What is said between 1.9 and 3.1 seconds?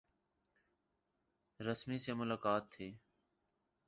سی ملاقات تھی۔